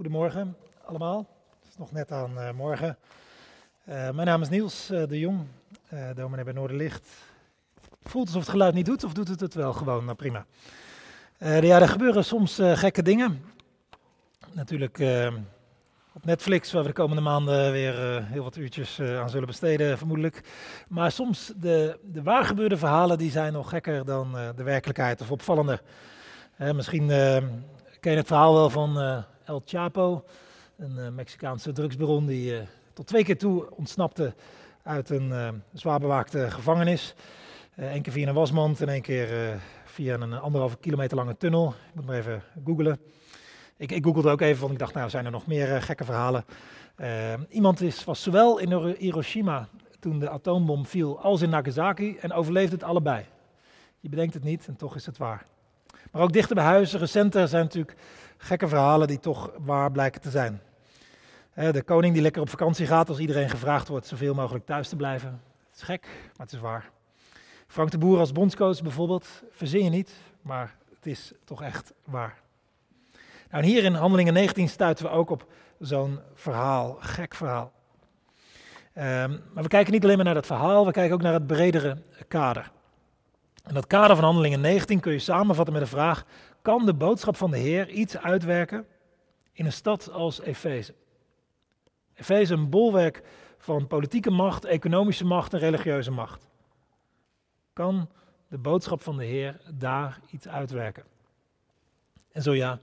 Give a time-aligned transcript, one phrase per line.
[0.00, 1.26] Goedemorgen allemaal.
[1.58, 2.98] Het is nog net aan uh, morgen.
[3.88, 5.46] Uh, mijn naam is Niels uh, de Jong,
[6.14, 7.08] dominee bij Noorderlicht.
[8.02, 10.04] Het voelt alsof het geluid niet doet, of doet het het wel gewoon?
[10.04, 10.46] Nou, prima.
[11.38, 13.44] ja, er gebeuren soms gekke dingen.
[14.52, 15.02] Natuurlijk
[16.12, 20.44] op Netflix, waar we de komende maanden weer heel wat uurtjes aan zullen besteden, vermoedelijk.
[20.88, 25.82] Maar soms de, de waargebeurde verhalen die zijn nog gekker dan de werkelijkheid of opvallender.
[26.56, 27.06] misschien
[28.00, 30.24] ken je het verhaal wel van El Chapo,
[30.76, 32.60] een uh, Mexicaanse drugsbaron die uh,
[32.92, 34.34] tot twee keer toe ontsnapte
[34.82, 37.14] uit een uh, zwaar bewaakte gevangenis.
[37.76, 41.68] Eén keer via een wasmand en één keer via een anderhalve kilometer lange tunnel.
[41.68, 43.00] Ik moet maar even googlen.
[43.76, 46.44] Ik, ik googelde ook even, want ik dacht, nou zijn er nog meer gekke verhalen.
[47.48, 49.68] iemand is, was zowel in Hiroshima
[50.00, 53.24] toen de atoombom viel als in Nagasaki en overleefde het allebei.
[54.00, 55.46] Je bedenkt het niet en toch is het waar.
[56.10, 57.96] Maar ook dichter bij huis, recenter zijn natuurlijk
[58.42, 60.60] gekke verhalen die toch waar blijken te zijn.
[61.54, 64.96] De koning die lekker op vakantie gaat als iedereen gevraagd wordt zoveel mogelijk thuis te
[64.96, 65.40] blijven.
[65.68, 66.90] Het is gek, maar het is waar.
[67.66, 72.38] Frank de Boer als bondscoach bijvoorbeeld, verzin je niet, maar het is toch echt waar.
[73.50, 75.46] Nou, hier in Handelingen 19 stuiten we ook op
[75.78, 77.72] zo'n verhaal, gek verhaal.
[78.94, 81.46] Um, maar we kijken niet alleen maar naar dat verhaal, we kijken ook naar het
[81.46, 82.70] bredere kader.
[83.70, 86.24] En dat kader van Handelingen 19 kun je samenvatten met de vraag:
[86.62, 88.86] kan de boodschap van de Heer iets uitwerken
[89.52, 90.94] in een stad als Efeze?
[92.14, 93.22] Efeze een bolwerk
[93.58, 96.48] van politieke macht, economische macht en religieuze macht.
[97.72, 98.08] Kan
[98.48, 101.04] de boodschap van de Heer daar iets uitwerken?
[102.32, 102.78] En zo ja,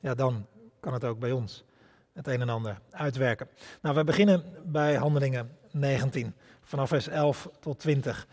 [0.00, 0.46] ja dan
[0.80, 1.64] kan het ook bij ons
[2.12, 3.48] het een en ander uitwerken.
[3.82, 8.26] Nou, we beginnen bij Handelingen 19, vanaf vers 11 tot 20.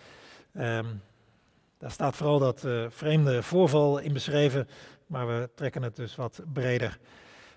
[0.53, 1.01] Um,
[1.79, 4.67] daar staat vooral dat uh, vreemde voorval in beschreven,
[5.07, 6.99] maar we trekken het dus wat breder.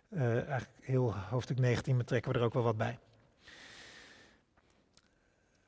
[0.09, 2.98] Uh, eigenlijk heel hoofdstuk 19 betrekken we er ook wel wat bij.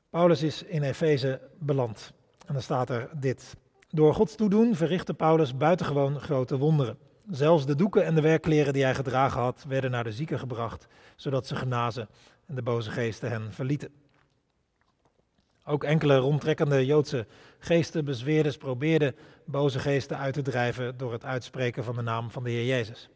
[0.09, 2.13] Paulus is in Efeze beland.
[2.45, 3.55] En dan staat er dit.
[3.89, 6.97] Door Gods toedoen verrichtte Paulus buitengewoon grote wonderen.
[7.29, 10.87] Zelfs de doeken en de werkkleren die hij gedragen had, werden naar de zieken gebracht,
[11.15, 12.09] zodat ze genazen
[12.45, 14.04] en de boze geesten hen verlieten.
[15.67, 17.25] Ook enkele rondtrekkende Joodse
[17.59, 19.15] geesten, bezweerders, probeerden
[19.45, 23.09] boze geesten uit te drijven door het uitspreken van de naam van de Heer Jezus.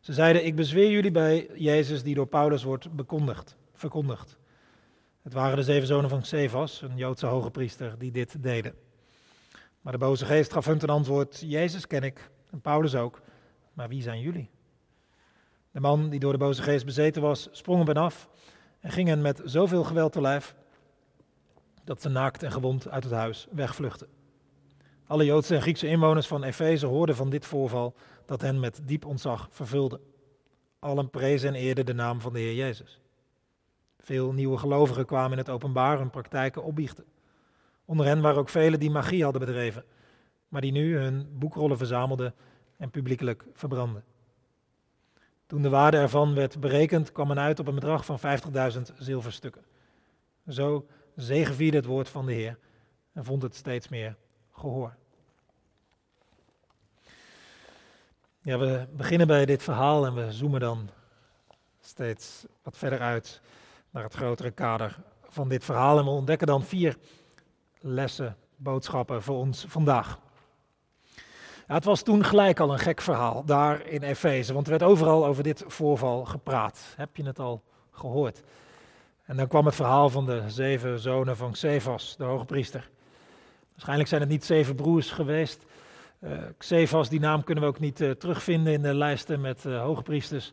[0.00, 4.38] Ze zeiden, ik bezweer jullie bij Jezus die door Paulus wordt bekondigd, verkondigd.
[5.22, 8.74] Het waren de zeven zonen van Cefas, een Joodse hoge priester, die dit deden.
[9.80, 13.20] Maar de boze geest gaf hun ten antwoord, Jezus ken ik, en Paulus ook,
[13.72, 14.50] maar wie zijn jullie?
[15.70, 18.28] De man die door de boze geest bezeten was, sprong op hen af
[18.80, 20.54] en ging hen met zoveel geweld te lijf
[21.90, 24.08] dat ze naakt en gewond uit het huis wegvluchten.
[25.06, 27.94] Alle Joodse en Griekse inwoners van Efeze hoorden van dit voorval
[28.26, 30.00] dat hen met diep ontzag vervulde.
[30.78, 33.00] Allen prezen en eerden de naam van de Heer Jezus.
[33.98, 37.04] Veel nieuwe gelovigen kwamen in het openbaar hun praktijken opbiechten.
[37.84, 39.84] Onder hen waren ook velen die magie hadden bedreven,
[40.48, 42.34] maar die nu hun boekrollen verzamelden
[42.76, 44.04] en publiekelijk verbrandden.
[45.46, 49.62] Toen de waarde ervan werd berekend, kwam men uit op een bedrag van 50.000 zilverstukken.
[50.48, 52.58] Zo zegevierde het woord van de Heer
[53.12, 54.16] en vond het steeds meer
[54.52, 54.94] gehoor.
[58.42, 60.90] Ja, we beginnen bij dit verhaal en we zoomen dan
[61.80, 63.40] steeds wat verder uit
[63.90, 64.98] naar het grotere kader
[65.28, 65.98] van dit verhaal.
[65.98, 66.96] En we ontdekken dan vier
[67.80, 70.18] lessen, boodschappen voor ons vandaag.
[71.66, 75.26] Het was toen gelijk al een gek verhaal daar in Efeze, want er werd overal
[75.26, 76.80] over dit voorval gepraat.
[76.96, 78.42] Heb je het al gehoord?
[79.30, 82.90] En dan kwam het verhaal van de zeven zonen van Xefas, de hoge priester.
[83.70, 85.64] Waarschijnlijk zijn het niet zeven broers geweest.
[86.68, 90.02] Uh, die naam kunnen we ook niet uh, terugvinden in de lijsten met uh, hoge
[90.02, 90.52] priesters.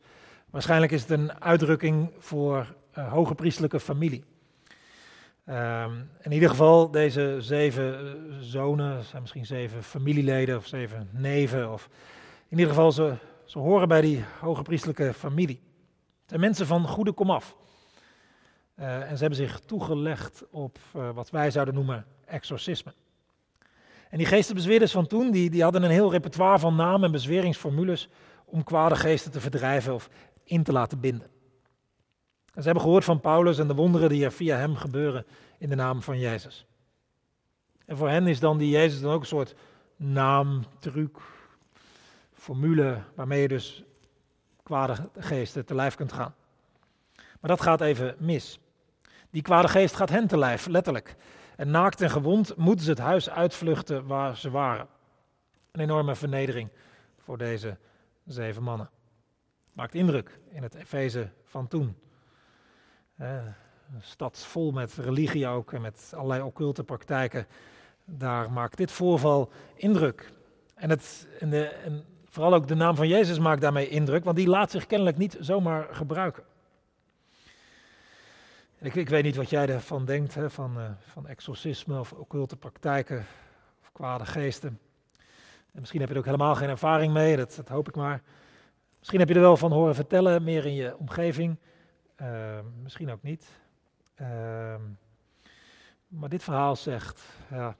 [0.49, 4.23] Waarschijnlijk is het een uitdrukking voor hoge priestelijke familie.
[5.49, 11.71] Um, in ieder geval, deze zeven zonen, zijn misschien zeven familieleden of zeven neven.
[11.71, 11.89] Of
[12.47, 13.13] in ieder geval, ze,
[13.45, 15.61] ze horen bij die hoge priestelijke familie.
[16.19, 17.55] Het zijn mensen van goede komaf.
[18.79, 22.93] Uh, en ze hebben zich toegelegd op uh, wat wij zouden noemen exorcisme.
[24.09, 28.09] En die geestenbezweerders van toen, die, die hadden een heel repertoire van namen en bezweringsformules
[28.45, 30.09] om kwade geesten te verdrijven of
[30.43, 31.27] in te laten binden.
[32.53, 35.25] En ze hebben gehoord van Paulus en de wonderen die er via hem gebeuren
[35.57, 36.65] in de naam van Jezus.
[37.85, 39.55] En voor hen is dan die Jezus dan ook een soort
[39.95, 41.17] naam, truc,
[42.33, 43.83] formule waarmee je dus
[44.63, 46.35] kwade geesten te lijf kunt gaan.
[47.15, 48.59] Maar dat gaat even mis.
[49.29, 51.15] Die kwade geest gaat hen te lijf, letterlijk.
[51.55, 54.87] En naakt en gewond moeten ze het huis uitvluchten waar ze waren.
[55.71, 56.69] Een enorme vernedering
[57.17, 57.77] voor deze
[58.25, 58.89] zeven mannen.
[59.73, 61.97] Maakt indruk in het Efeze van toen.
[63.17, 67.47] een stad vol met religie ook en met allerlei occulte praktijken.
[68.05, 70.31] Daar maakt dit voorval indruk.
[70.75, 74.37] En, het, en, de, en vooral ook de naam van Jezus maakt daarmee indruk, want
[74.37, 76.43] die laat zich kennelijk niet zomaar gebruiken.
[78.79, 83.25] Ik, weet niet wat jij ervan denkt, hè, van, uh, van exorcisme of occulte praktijken
[83.81, 84.79] of kwade geesten.
[85.71, 88.21] En misschien heb je er ook helemaal geen ervaring mee, dat, dat hoop ik maar.
[88.97, 91.57] Misschien heb je er wel van horen vertellen, meer in je omgeving.
[92.21, 93.47] Uh, misschien ook niet.
[94.21, 94.75] Uh,
[96.07, 97.75] maar dit verhaal zegt, ja,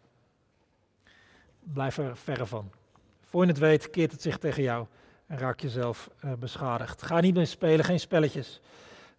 [1.60, 2.72] blijf er verre van.
[3.24, 4.88] Voor je het weet, keert het zich tegen jou
[5.28, 7.02] en raak jezelf uh, beschadigd.
[7.02, 8.62] Ga niet meer spelen, geen spelletjes.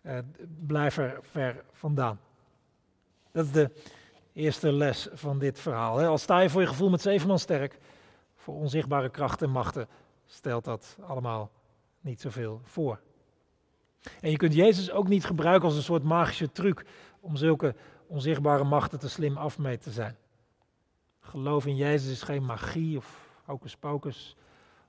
[0.03, 0.19] Uh,
[0.67, 2.21] blijf er ver vandaan.
[3.33, 3.71] Dat is de
[4.33, 5.97] eerste les van dit verhaal.
[5.97, 6.07] Hè.
[6.07, 7.79] Al sta je voor je gevoel met zeven man sterk,
[8.35, 9.89] voor onzichtbare krachten en machten,
[10.27, 11.51] stelt dat allemaal
[12.01, 13.01] niet zoveel voor.
[14.21, 16.85] En je kunt Jezus ook niet gebruiken als een soort magische truc
[17.21, 17.75] om zulke
[18.07, 20.17] onzichtbare machten te slim af mee te zijn.
[21.21, 24.37] Geloof in Jezus is geen magie of hocus pocus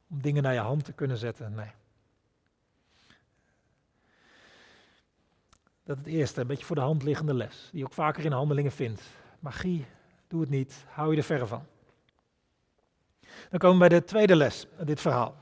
[0.10, 1.54] om dingen naar je hand te kunnen zetten.
[1.54, 1.72] Nee.
[5.90, 8.32] Dat het eerste, een beetje voor de hand liggende les, die je ook vaker in
[8.32, 9.02] handelingen vindt.
[9.40, 9.86] Magie,
[10.28, 11.66] doe het niet, hou je er verre van.
[13.50, 15.36] Dan komen we bij de tweede les, dit verhaal.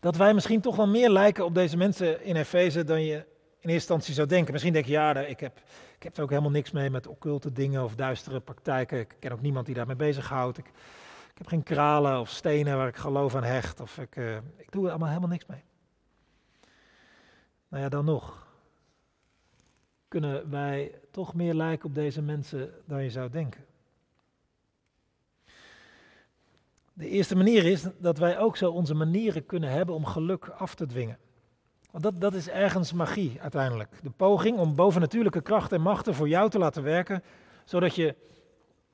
[0.00, 3.24] Dat wij misschien toch wel meer lijken op deze mensen in Efeze dan je in
[3.70, 4.52] eerste instantie zou denken.
[4.52, 5.60] Misschien denk je, ja, ik heb,
[5.96, 8.98] ik heb er ook helemaal niks mee met occulte dingen of duistere praktijken.
[8.98, 10.58] Ik ken ook niemand die daarmee bezighoudt.
[10.58, 10.66] Ik,
[11.30, 13.80] ik heb geen kralen of stenen waar ik geloof aan hecht.
[13.80, 15.62] Of ik, uh, ik doe er allemaal helemaal niks mee.
[17.68, 18.43] Nou ja, dan nog
[20.20, 23.64] kunnen wij toch meer lijken op deze mensen dan je zou denken.
[26.92, 30.74] De eerste manier is dat wij ook zo onze manieren kunnen hebben om geluk af
[30.74, 31.18] te dwingen.
[31.90, 33.90] Want dat, dat is ergens magie uiteindelijk.
[34.02, 37.22] De poging om bovennatuurlijke krachten en machten voor jou te laten werken,
[37.64, 38.14] zodat je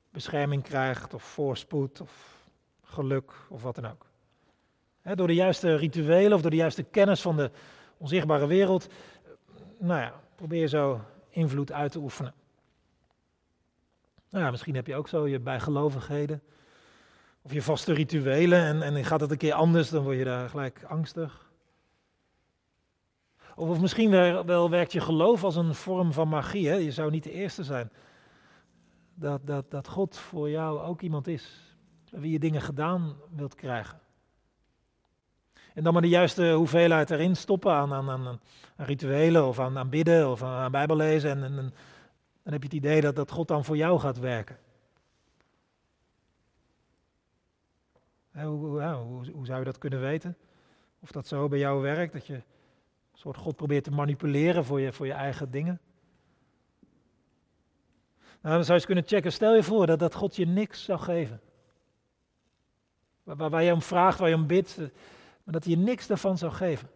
[0.09, 2.45] bescherming krijgt of voorspoed of
[2.83, 4.05] geluk of wat dan ook.
[5.15, 7.51] door de juiste rituelen of door de juiste kennis van de
[7.97, 8.87] onzichtbare wereld,
[9.77, 12.33] nou ja, probeer zo invloed uit te oefenen.
[14.29, 16.41] Nou ja, misschien heb je ook zo je bijgelovigheden.
[17.41, 20.49] Of je vaste rituelen en, en gaat het een keer anders, dan word je daar
[20.49, 21.51] gelijk angstig.
[23.55, 24.09] Of, of misschien
[24.45, 26.83] wel, werkt je geloof als een vorm van magie.
[26.83, 27.91] Je zou niet de eerste zijn.
[29.13, 31.75] Dat, dat, dat God voor jou ook iemand is.
[32.09, 34.00] Wie je dingen gedaan wilt krijgen.
[35.73, 38.39] En dan maar de juiste hoeveelheid erin stoppen aan, aan, aan,
[38.75, 41.43] rituelen of aan, bidden of aan, aan bijbellezen.
[41.43, 41.55] En,
[42.43, 44.57] dan heb je het idee dat, dat God dan voor jou gaat werken.
[48.31, 48.81] Hoe,
[49.31, 50.37] hoe, zou je dat kunnen weten?
[50.99, 52.43] Of dat zo bij jou werkt, dat je een
[53.13, 55.79] soort God probeert te manipuleren voor je, voor je eigen dingen?
[58.41, 59.31] Nou, dan zou je eens kunnen checken.
[59.31, 61.41] Stel je voor dat, dat God je niks zou geven.
[63.23, 64.77] Waar, waar je om vraagt, waar je om bidt,
[65.43, 66.89] maar dat hij je niks daarvan zou geven.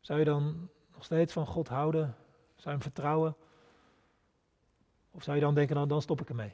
[0.00, 2.16] Zou je dan nog steeds van God houden?
[2.54, 3.36] Zou je hem vertrouwen?
[5.10, 6.52] Of zou je dan denken, nou dan stop ik ermee.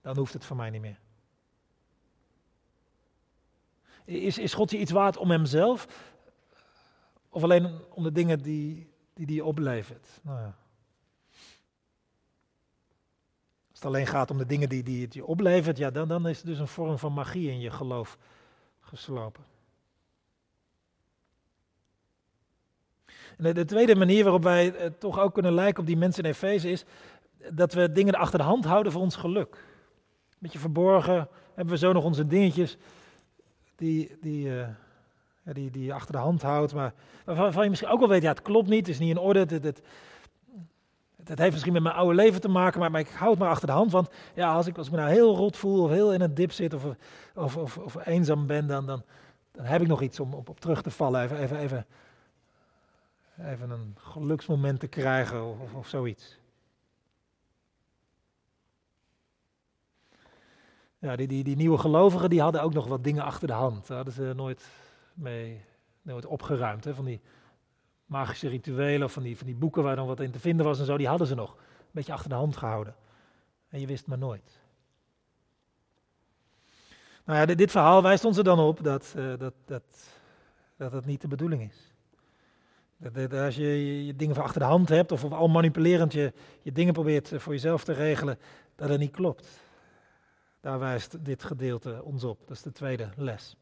[0.00, 0.98] Dan hoeft het voor mij niet meer.
[4.04, 6.10] Is, is God je iets waard om hemzelf?
[7.28, 10.20] Of alleen om de dingen die die, die oplevert?
[10.22, 10.56] Nou ja.
[13.70, 16.36] Als alleen gaat om de dingen die, die het je oplevert, ja, dan, dan is
[16.36, 18.18] het dus een vorm van magie in je geloof
[18.80, 19.44] geslopen.
[23.36, 26.30] En de, tweede manier waarop wij eh, toch ook kunnen lijken op die mensen in
[26.30, 26.84] Efeze is
[27.50, 29.54] dat we dingen achter de hand houden voor ons geluk.
[29.54, 32.76] Een beetje verborgen hebben we zo nog onze dingetjes
[33.76, 34.68] die, die, uh,
[35.44, 38.28] die, die je achter de hand houdt, maar waarvan je misschien ook wel weet, ja
[38.28, 39.82] het klopt niet, het is niet in orde, het, het,
[41.24, 43.66] het heeft misschien met mijn oude leven te maken, maar, ik houd het maar achter
[43.66, 43.92] de hand.
[43.92, 46.34] Want ja, als ik, als ik me nou heel rot voel of heel in een
[46.34, 46.84] dip zit of,
[47.34, 49.02] of, of, of eenzaam ben, dan, dan,
[49.52, 51.22] dan heb ik nog iets om op, op terug te vallen.
[51.22, 51.86] Even, even, even,
[53.38, 56.40] even een geluksmoment te krijgen of, of, of zoiets.
[60.98, 63.86] Ja, die, die, die nieuwe gelovigen die hadden ook nog wat dingen achter de hand.
[63.86, 64.68] Daar hadden ze nooit
[65.14, 65.64] mee
[66.02, 66.84] nooit opgeruimd.
[66.84, 67.20] Hè, van die
[68.12, 70.78] magische rituelen of van die, van die boeken waar dan wat in te vinden was
[70.78, 71.50] en zo, die hadden ze nog.
[71.50, 72.94] Een beetje achter de hand gehouden.
[73.68, 74.60] En je wist maar nooit.
[77.24, 79.82] Nou ja, dit, dit verhaal wijst ons er dan op dat, uh, dat, dat,
[80.76, 81.94] dat dat niet de bedoeling is.
[82.96, 86.32] Dat, als je je dingen van achter de hand hebt of, of al manipulerend je,
[86.62, 88.38] je dingen probeert voor jezelf te regelen,
[88.74, 89.48] dat het niet klopt.
[90.60, 92.38] Daar wijst dit gedeelte ons op.
[92.46, 93.56] Dat is de tweede les.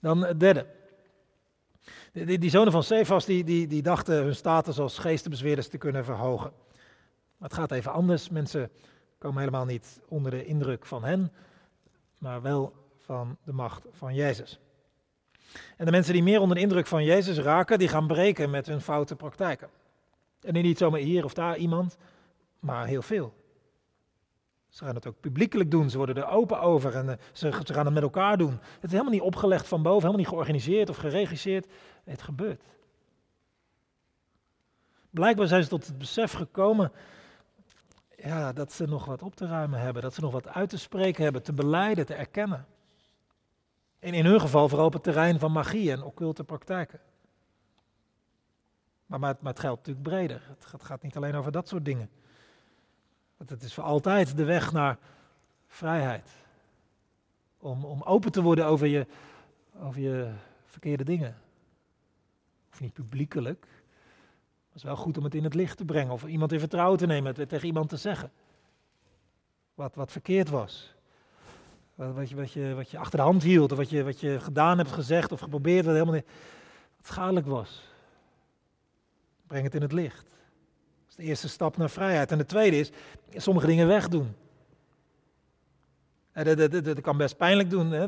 [0.00, 0.66] Dan het derde.
[2.12, 6.04] Die, die, zonen van Cephas die, die, die dachten hun status als geestenbezweerders te kunnen
[6.04, 6.52] verhogen.
[7.36, 8.28] Maar het gaat even anders.
[8.28, 8.70] Mensen
[9.18, 11.32] komen helemaal niet onder de indruk van hen,
[12.18, 14.60] maar wel van de macht van Jezus.
[15.76, 18.66] En de mensen die meer onder de indruk van Jezus raken, die gaan breken met
[18.66, 19.68] hun foute praktijken.
[20.40, 21.96] En niet zomaar hier of daar iemand,
[22.60, 23.34] maar heel veel.
[24.72, 27.84] Ze gaan het ook publiekelijk doen, ze worden er open over en eh, ze, gaan
[27.84, 28.52] het met elkaar doen.
[28.52, 31.66] Het is helemaal niet opgelegd van boven, helemaal niet georganiseerd of geregisseerd.
[32.04, 32.62] Het gebeurt.
[35.10, 36.92] Blijkbaar zijn ze tot het besef gekomen
[38.16, 40.78] ja, dat ze nog wat op te ruimen hebben, dat ze nog wat uit te
[40.78, 42.66] spreken hebben, te beleiden, te erkennen.
[43.98, 47.00] En in hun geval vooral op het terrein van magie en occulte praktijken.
[49.06, 50.42] Maar, maar, het geldt natuurlijk breder.
[50.48, 52.10] Het gaat, niet alleen over dat soort dingen.
[53.46, 54.98] Het is voor altijd de weg naar
[55.68, 56.30] vrijheid.
[57.58, 59.06] Om, om open te worden over je,
[59.80, 60.32] over je
[60.66, 61.36] verkeerde dingen.
[62.72, 63.66] Of niet publiekelijk.
[64.66, 66.12] Het is wel goed om het in het licht te brengen.
[66.12, 67.34] Of iemand in vertrouwen te nemen.
[67.34, 68.30] Het tegen iemand te zeggen.
[69.74, 70.94] Wat, wat verkeerd was.
[71.94, 74.40] Wat je, wat, je, wat je achter de hand hield, of wat je, wat je
[74.40, 76.28] gedaan hebt, gezegd of geprobeerd, wat helemaal niet,
[76.96, 77.82] wat schadelijk was.
[79.46, 80.34] Breng het in het licht.
[81.12, 82.30] Is de eerste stap naar vrijheid.
[82.30, 82.90] En de tweede is,
[83.36, 84.34] sommige dingen wegdoen.
[86.32, 87.90] Dat, dat, dat, dat kan best pijnlijk doen.
[87.90, 88.06] Hè?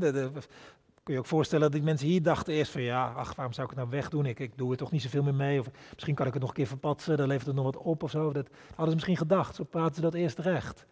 [1.02, 3.66] kun je ook voorstellen dat die mensen hier dachten eerst van ja, ach, waarom zou
[3.66, 4.26] ik het nou wegdoen?
[4.26, 5.60] Ik, ik doe er toch niet zoveel meer mee.
[5.60, 8.02] Of misschien kan ik het nog een keer verpatsen, dan levert het nog wat op
[8.02, 8.32] of zo.
[8.32, 10.86] Dat hadden ze misschien gedacht, zo praten ze dat eerst recht.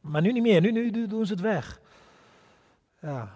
[0.00, 1.80] Maar nu niet meer, nu, nu doen ze het weg.
[3.00, 3.34] Ja,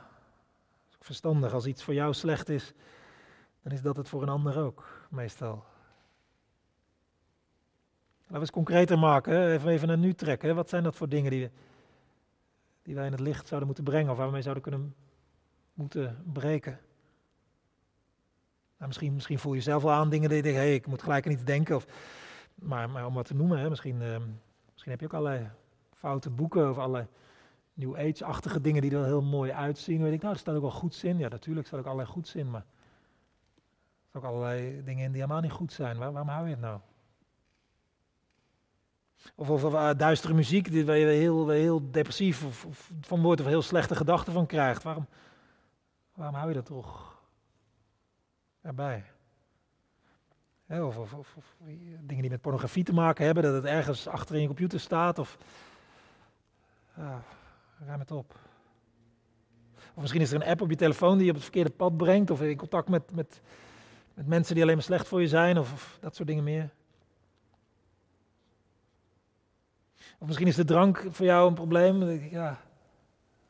[1.00, 1.52] verstandig.
[1.52, 2.72] Als iets voor jou slecht is,
[3.62, 5.64] dan is dat het voor een ander ook, meestal.
[8.32, 10.54] We eens concreter maken, even, even naar nu trekken.
[10.54, 11.50] Wat zijn dat voor dingen die,
[12.82, 14.94] die wij in het licht zouden moeten brengen of waar we mee zouden kunnen
[15.74, 16.78] moeten breken?
[18.76, 21.26] Nou, misschien, misschien voel je zelf wel aan dingen die je hey, ik moet gelijk
[21.26, 21.76] aan iets denken.
[21.76, 21.86] Of,
[22.54, 24.16] maar, maar om wat te noemen, hè, misschien, uh,
[24.72, 25.48] misschien heb je ook allerlei
[25.94, 27.06] foute boeken of allerlei
[27.74, 30.02] New Age-achtige dingen die er heel mooi uitzien.
[30.02, 31.18] Weet ik, nou, er staat ook wel goed in.
[31.18, 35.20] Ja, natuurlijk staat ook allerlei goeds in, maar er staan ook allerlei dingen in die
[35.20, 35.98] helemaal niet goed zijn.
[35.98, 36.80] Waar, waarom hou je het nou?
[39.34, 43.46] Of, of uh, duistere muziek die, waar je heel, heel depressief of, van wordt of
[43.46, 44.82] heel slechte gedachten van krijgt.
[44.82, 45.06] Waarom,
[46.14, 47.20] waarom hou je dat toch
[48.60, 49.04] erbij?
[50.80, 51.36] of, of,
[52.00, 55.18] dingen die met pornografie te maken hebben, dat het ergens achter in je computer staat.
[55.18, 55.38] Of,
[56.98, 57.14] uh,
[57.86, 58.34] ruim het op.
[59.94, 61.96] Of misschien is er een app op je telefoon die je op het verkeerde pad
[61.96, 63.40] brengt, of in contact met, met,
[64.14, 66.70] met mensen die alleen maar slecht voor je zijn, of dat soort dingen meer.
[70.22, 72.02] Of misschien is de drank voor jou een probleem.
[72.30, 72.60] Ja,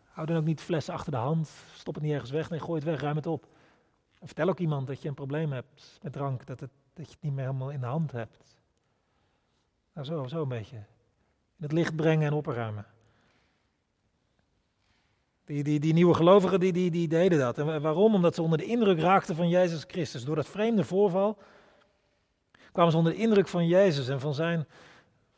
[0.04, 1.50] hou dan ook niet flessen achter de hand.
[1.74, 2.50] Stop het niet ergens weg.
[2.50, 3.46] Nee, gooi het weg, ruim het op.
[4.18, 6.46] En vertel ook iemand dat je een probleem hebt met drank.
[6.46, 8.56] Dat, het, dat je het niet meer helemaal in de hand hebt.
[9.92, 10.76] Nou, zo, zo een beetje.
[10.76, 12.86] In het licht brengen en opruimen.
[15.44, 17.58] Die, die, die nieuwe gelovigen die, die, die deden dat.
[17.58, 18.14] En waarom?
[18.14, 20.24] Omdat ze onder de indruk raakten van Jezus Christus.
[20.24, 21.38] Door dat vreemde voorval
[22.72, 24.66] kwamen ze onder de indruk van Jezus en van zijn,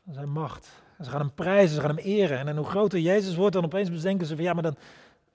[0.04, 0.82] van zijn macht.
[1.04, 2.38] Ze gaan hem prijzen, ze gaan hem eren.
[2.38, 4.76] En, en hoe groter Jezus wordt, dan opeens bedenken ze van ja, maar dan,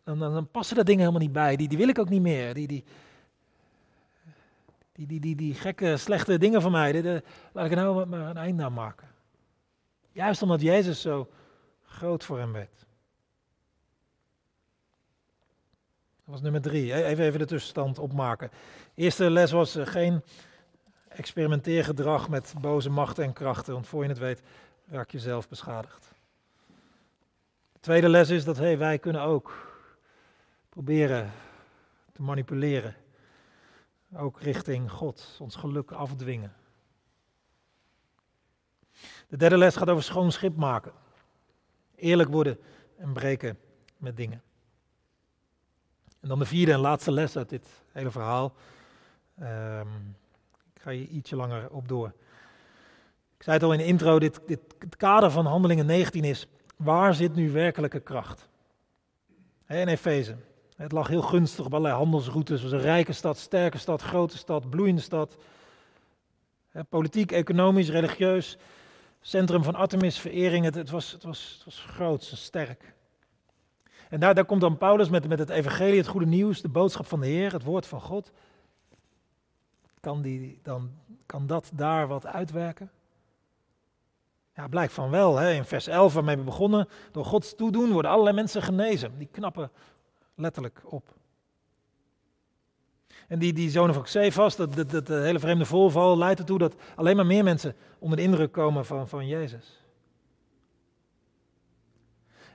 [0.04, 1.56] dan, dan, passen dat dingen helemaal niet bij.
[1.56, 2.54] Die, die wil ik ook niet meer.
[2.54, 2.84] Die, die,
[4.94, 7.04] die, die, die, gekke, slechte dingen van mij,
[7.54, 9.08] laat ik er nou maar een einde aan maken.
[10.12, 11.30] Juist omdat Jezus zo
[11.86, 12.78] groot voor hem werd.
[16.30, 16.94] Dat was nummer drie.
[16.94, 18.52] Even, even de tussenstand opmaken.
[18.96, 20.22] Eerste les was uh, geen
[21.08, 24.42] experimenteergedrag met boze machten en krachten, want voor je het weet
[24.90, 26.14] raak je zelf beschadigd.
[27.72, 29.78] De tweede les is dat hey, wij kunnen ook
[30.70, 31.32] proberen
[32.12, 32.96] te manipuleren.
[34.14, 36.54] Ook richting God, ons geluk afdwingen.
[39.28, 40.92] De derde les gaat over schoon schip maken.
[41.96, 42.60] Eerlijk worden
[42.98, 43.60] en breken
[43.98, 44.44] met dingen.
[46.20, 48.54] En dan de vierde en laatste les uit dit hele verhaal.
[49.42, 50.18] Um,
[50.74, 52.14] ik ga hier ietsje langer op door.
[53.40, 56.48] Ik zei het al in de intro, dit, dit, het kader van Handelingen 19 is,
[56.76, 58.50] waar zit nu werkelijke kracht?
[59.68, 60.36] In Efeze.
[60.76, 62.62] Het lag heel gunstig op allerlei handelsroutes.
[62.62, 65.38] Was een rijke stad, sterke stad, grote stad, bloeiende stad.
[66.90, 68.58] Politiek, economisch, religieus.
[69.22, 70.66] Centrum van Artemis, verering.
[70.66, 72.94] Het, het, was, het, was, het was groot, sterk.
[74.10, 77.06] En daar, daar komt dan Paulus met, met het evangelie, het goede nieuws, de boodschap
[77.06, 78.32] van de Heer, het woord van God.
[80.00, 80.92] Kan, die, dan,
[81.26, 82.92] kan dat daar wat uitwerken?
[84.60, 85.38] Ja, blijkt van wel.
[85.38, 85.52] Hè.
[85.52, 89.18] In vers 11 waarmee we begonnen, door Gods toedoen worden allerlei mensen genezen.
[89.18, 89.72] Die knappen
[90.36, 91.14] letterlijk op.
[93.28, 96.76] En die, die zoon van Xefas, dat, dat, dat, hele vreemde voorval, leidt ertoe dat
[96.96, 99.84] alleen maar meer mensen onder de indruk komen van, van Jezus.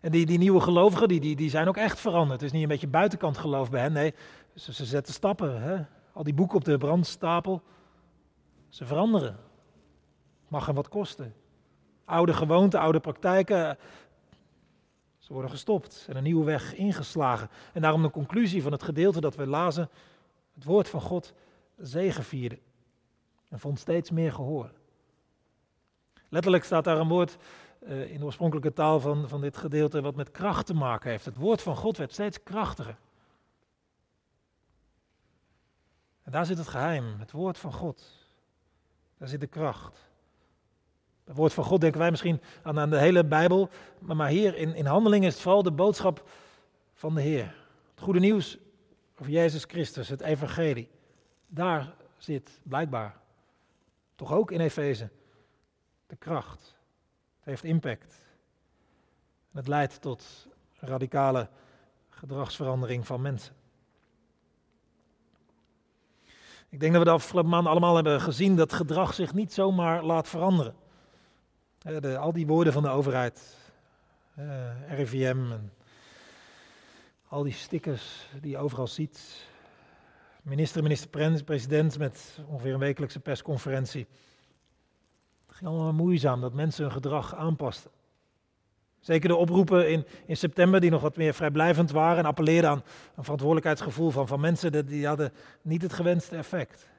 [0.00, 2.40] En die, die nieuwe gelovigen, die, die, die zijn ook echt veranderd.
[2.40, 4.14] Het is niet een beetje buitenkant geloof bij hen, nee,
[4.54, 5.62] ze, ze zetten stappen.
[5.62, 5.84] Hè?
[6.12, 7.62] Al die boeken op de brandstapel,
[8.68, 9.38] ze veranderen.
[10.48, 11.34] Mag hem wat kosten.
[12.04, 13.78] Oude gewoonten, oude praktijken,
[15.18, 17.48] ze worden gestopt en een nieuwe weg ingeslagen.
[17.72, 19.90] En daarom de conclusie van het gedeelte dat we lazen,
[20.54, 21.32] het woord van God
[21.76, 22.58] zegevierde
[23.48, 24.70] en vond steeds meer gehoor.
[26.28, 27.36] Letterlijk staat daar een woord
[27.82, 31.24] uh, in de oorspronkelijke taal van, van dit gedeelte wat met kracht te maken heeft.
[31.24, 32.96] Het woord van God werd steeds krachtiger.
[36.22, 38.26] En daar zit het geheim, het woord van God.
[39.18, 40.12] Daar zit de kracht.
[41.24, 44.56] Het woord van God denken wij misschien aan, aan de hele Bijbel, maar, maar hier
[44.56, 46.28] in, in handeling is het vooral de boodschap
[46.94, 47.54] van de Heer.
[47.94, 48.58] Het goede nieuws
[49.18, 50.88] over Jezus Christus, het evangelie.
[51.46, 53.16] Daar zit blijkbaar,
[54.14, 55.10] toch ook in Efeze,
[56.06, 56.76] de kracht.
[57.36, 58.22] Het heeft impact.
[59.52, 61.48] En het leidt tot radicale
[62.08, 63.54] gedragsverandering van mensen.
[66.68, 70.04] Ik denk dat we de afgelopen maanden allemaal hebben gezien dat gedrag zich niet zomaar
[70.04, 70.74] laat veranderen.
[71.84, 73.56] De, al die woorden van de overheid,
[74.38, 74.44] uh,
[74.88, 75.72] RIVM en
[77.28, 79.46] al die stickers die je overal ziet.
[80.42, 84.06] Minister, minister-president met ongeveer een wekelijkse persconferentie.
[85.46, 87.90] Het ging allemaal moeizaam dat mensen hun gedrag aanpasten.
[89.00, 92.82] Zeker de oproepen in, in september, die nog wat meer vrijblijvend waren en appelleerden aan
[93.16, 96.92] een verantwoordelijkheidsgevoel van, van mensen, die hadden niet het gewenste effect.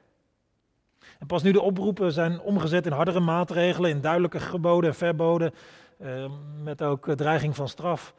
[1.18, 5.54] En pas nu de oproepen zijn omgezet in hardere maatregelen, in duidelijke geboden en verboden,
[5.98, 6.30] eh,
[6.62, 8.14] met ook dreiging van straf.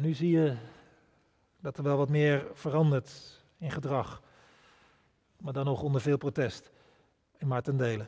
[0.00, 0.56] nu zie je
[1.60, 4.22] dat er wel wat meer verandert in gedrag,
[5.40, 6.70] maar dan nog onder veel protest
[7.38, 8.06] in maar ten dele.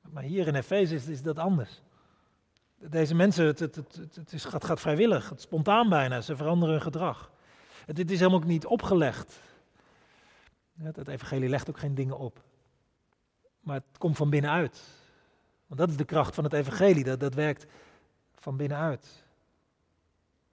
[0.00, 1.82] Maar hier in Efeze is, is dat anders.
[2.78, 6.74] Deze mensen, het, het, het, het is, gaat, gaat, vrijwillig, het spontaan bijna, ze veranderen
[6.74, 7.30] hun gedrag.
[7.86, 9.40] Het is helemaal niet opgelegd.
[10.82, 12.42] Het, evangelie legt ook geen dingen op.
[13.60, 14.82] Maar het komt van binnenuit.
[15.66, 17.66] Want dat is de kracht van het evangelie, dat, dat werkt
[18.34, 19.24] van binnenuit.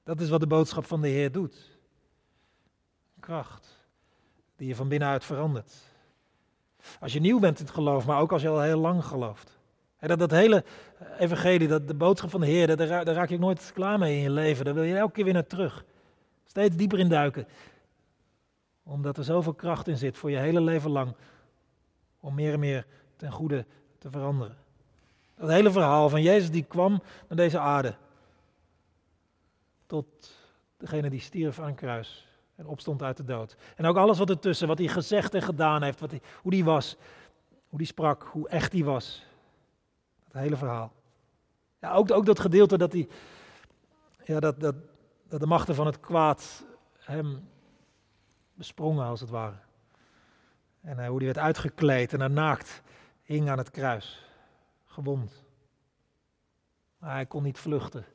[0.03, 1.77] Dat is wat de boodschap van de Heer doet.
[3.19, 3.79] Kracht
[4.55, 5.73] die je van binnenuit verandert.
[6.99, 9.59] Als je nieuw bent in het geloof, maar ook als je al heel lang gelooft.
[9.97, 10.63] En dat, dat hele
[11.19, 14.29] evangelie, dat, de boodschap van de Heer, daar, raak je nooit klaar mee in je
[14.29, 14.65] leven.
[14.65, 15.85] Daar wil je elke keer weer naar terug.
[16.45, 17.47] Steeds dieper induiken
[18.83, 21.15] omdat er zoveel kracht in zit voor je hele leven lang.
[22.19, 23.65] Om meer en meer ten goede
[23.97, 24.57] te veranderen.
[25.35, 27.95] Dat hele verhaal van Jezus die kwam naar deze aarde.
[29.85, 30.05] Tot
[30.77, 33.55] degene die stierf aan kruis en opstond uit de dood.
[33.75, 36.63] En ook alles wat ertussen, wat hij gezegd en gedaan heeft, wat hij, hoe hij
[36.63, 36.97] was,
[37.69, 39.25] hoe hij sprak, hoe echt hij was.
[40.27, 40.91] Dat hele verhaal.
[41.79, 43.07] Ja, ook, ook dat gedeelte dat, hij,
[44.23, 44.75] ja, dat, dat,
[45.27, 46.63] dat de machten van het kwaad
[46.97, 47.49] hem
[48.61, 49.55] besprongen als het ware.
[50.81, 52.81] En uh, hoe hij werd uitgekleed en naakt
[53.23, 54.25] hing aan het kruis,
[54.85, 55.43] gewond.
[56.97, 58.05] Maar hij kon niet vluchten.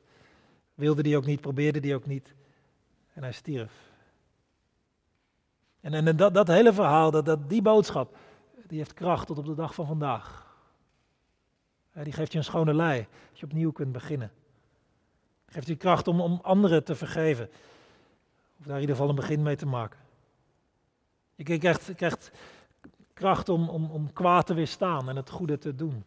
[0.74, 2.35] Wilde die ook niet, probeerde die ook niet.
[3.12, 3.72] En hij stierf.
[5.80, 8.16] En, en dat, dat hele verhaal, dat, dat, die boodschap,
[8.66, 10.54] die heeft kracht tot op de dag van vandaag.
[11.92, 14.32] Die geeft je een schone lei, dat je opnieuw kunt beginnen.
[15.46, 17.50] Geeft je kracht om, om anderen te vergeven.
[18.59, 20.04] Of daar in ieder geval een begin mee te maken.
[21.37, 21.59] Je
[21.94, 22.31] krijgt,
[23.12, 26.05] kracht om, om, om kwaad te weerstaan en het goede te doen.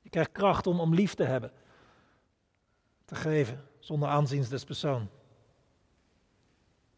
[0.00, 1.52] Je krijgt kracht om, om lief te hebben.
[3.04, 5.08] Te geven, zonder aanzien des persoon.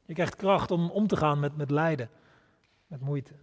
[0.06, 2.10] Je krijgt kracht om om te gaan met, met lijden,
[2.86, 3.34] met moeite.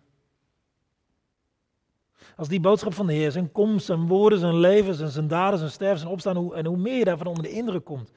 [2.36, 5.60] Als die boodschap van de Heer, zijn komst, zijn woorden, zijn leven, zijn, zijn daden,
[5.60, 8.12] zijn sterven, zijn opstaan, hoe, en hoe meer je daarvan onder de indruk komt,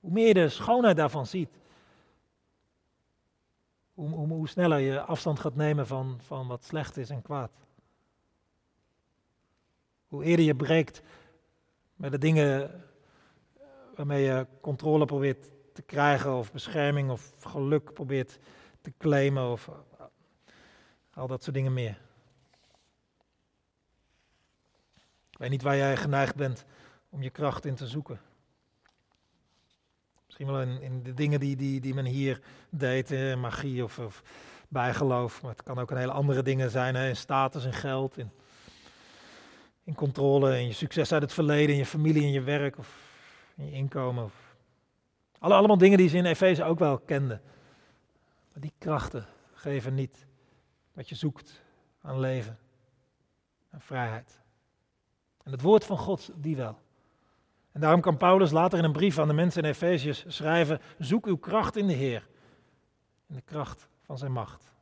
[0.00, 1.48] hoe meer je de schoonheid daarvan ziet,
[3.94, 7.50] hoe, sneller je afstand gaat nemen van, van wat slecht is en kwaad.
[10.06, 11.02] Hoe eerder je breekt
[11.94, 12.82] met de dingen
[13.94, 18.38] waarmee je controle probeert te krijgen, of bescherming, of geluk probeert
[18.80, 19.70] te claimen, of
[21.14, 22.00] al dat soort dingen meer.
[25.30, 26.64] Ik weet niet waar jij geneigd bent
[27.08, 28.20] om je kracht in te zoeken.
[30.36, 33.98] Misschien wel in, in de dingen die, die, die men hier deed, eh, magie of,
[33.98, 34.22] of,
[34.68, 35.42] bijgeloof.
[35.42, 38.30] Maar het kan ook een hele andere dingen zijn, hè, in status en geld, in,
[39.84, 42.98] in controle, in je succes uit het verleden, in je familie, in je werk of
[43.54, 44.24] in je inkomen.
[44.24, 44.56] Of,
[45.38, 47.42] alle, allemaal dingen die ze in Efeze ook wel kenden.
[48.52, 50.26] Maar die krachten geven niet
[50.92, 51.62] wat je zoekt
[52.00, 52.58] aan leven
[53.70, 54.40] en vrijheid.
[55.42, 56.82] En het woord van God, die wel.
[57.74, 61.26] En daarom kan Paulus later in een brief aan de mensen in Efeziërs schrijven: Zoek
[61.26, 62.28] uw kracht in de Heer,
[63.28, 64.72] in de kracht van zijn macht.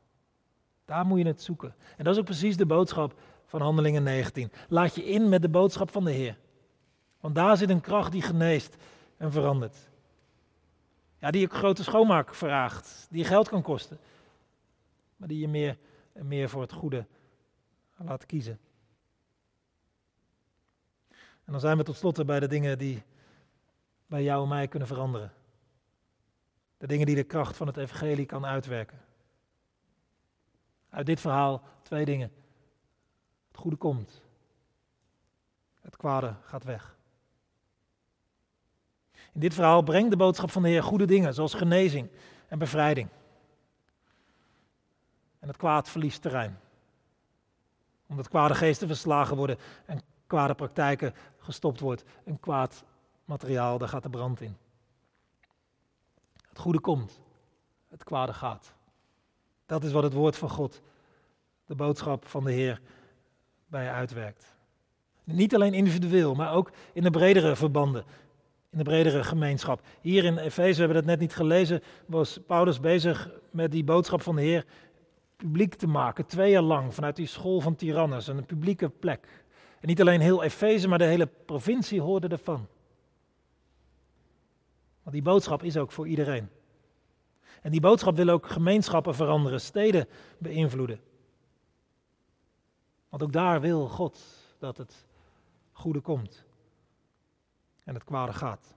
[0.85, 1.75] Daar moet je het zoeken.
[1.97, 4.51] En dat is ook precies de boodschap van Handelingen 19.
[4.67, 6.37] Laat je in met de boodschap van de Heer.
[7.19, 8.75] Want daar zit een kracht die geneest
[9.17, 9.89] en verandert.
[11.17, 13.99] Ja, die ook grote schoonmaak vraagt, die geld kan kosten,
[15.15, 15.77] maar die je meer
[16.13, 17.05] en meer voor het goede
[17.97, 18.59] laat kiezen.
[21.45, 23.03] En dan zijn we tot slot bij de dingen die
[24.07, 25.33] bij jou en mij kunnen veranderen.
[26.77, 29.01] De dingen die de kracht van het evangelie kan uitwerken.
[30.89, 32.31] Uit dit verhaal twee dingen.
[33.47, 34.21] Het goede komt.
[35.81, 36.95] Het kwade gaat weg.
[39.33, 42.09] In dit verhaal brengt de boodschap van de Heer goede dingen, zoals genezing
[42.47, 43.09] en bevrijding.
[45.39, 46.59] En het kwaad verliest terrein.
[48.07, 52.03] Omdat kwade geesten verslagen worden en kwade praktijken gestopt wordt.
[52.23, 52.83] En kwaad
[53.25, 54.57] materiaal, daar gaat de brand in.
[56.49, 57.21] Het goede komt,
[57.89, 58.73] het kwade gaat.
[59.65, 60.81] Dat is wat het woord van God,
[61.65, 62.81] de boodschap van de Heer,
[63.67, 64.55] bij je uitwerkt.
[65.23, 68.03] Niet alleen individueel, maar ook in de bredere verbanden,
[68.69, 69.81] in de bredere gemeenschap.
[70.01, 74.35] Hier in Efeze, we dat net niet gelezen, was Paulus bezig met die boodschap van
[74.35, 74.65] de Heer
[75.35, 79.42] publiek te maken, twee jaar lang, vanuit die school van Tyrannus, een publieke plek.
[79.83, 82.67] En niet alleen heel Efeze, maar de hele provincie hoorde ervan.
[85.01, 86.49] Want die boodschap is ook voor iedereen.
[87.61, 90.99] En die boodschap wil ook gemeenschappen veranderen, steden beïnvloeden.
[93.09, 94.19] Want ook daar wil God
[94.59, 95.05] dat het
[95.71, 96.43] goede komt
[97.83, 98.75] en het kwade gaat.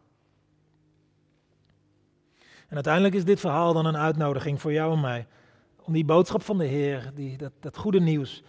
[2.69, 5.27] En uiteindelijk is dit verhaal dan een uitnodiging voor jou en mij
[5.77, 8.43] om die boodschap van de Heer, die, dat, dat goede nieuws,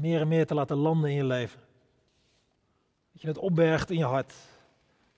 [0.00, 1.60] meer en meer te laten landen in je leven.
[3.12, 4.34] Dat je het opbergt in je hart.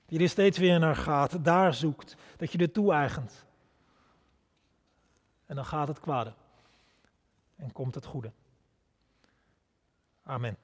[0.07, 3.45] Dat je er steeds weer naar gaat, daar zoekt, dat je er toe-eigent.
[5.47, 6.33] En dan gaat het kwade.
[7.57, 8.33] En komt het goede.
[10.23, 10.57] Amen.